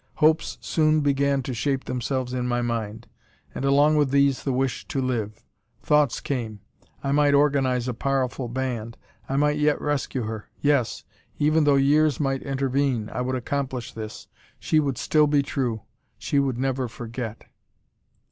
Hopes 0.15 0.57
soon 0.61 1.01
began 1.01 1.43
to 1.43 1.53
shape 1.53 1.83
themselves 1.83 2.33
in 2.33 2.47
my 2.47 2.63
mind, 2.63 3.05
and 3.53 3.63
along 3.63 3.97
with 3.97 4.09
these 4.09 4.43
the 4.43 4.51
wish 4.51 4.87
to 4.87 4.99
live. 4.99 5.43
Thoughts 5.83 6.19
came. 6.21 6.59
I 7.03 7.11
might 7.11 7.35
organise 7.35 7.87
a 7.87 7.93
powerful 7.93 8.47
band; 8.47 8.97
I 9.29 9.35
might 9.35 9.57
yet 9.59 9.79
rescue 9.79 10.23
her. 10.23 10.49
Yes! 10.59 11.03
even 11.37 11.65
though 11.65 11.75
years 11.75 12.19
might 12.19 12.41
intervene, 12.41 13.11
I 13.13 13.21
would 13.21 13.35
accomplish 13.35 13.93
this. 13.93 14.25
She 14.57 14.79
would 14.79 14.97
still 14.97 15.27
be 15.27 15.43
true! 15.43 15.83
She 16.17 16.39
would 16.39 16.57
never 16.57 16.87
forget! 16.87 17.45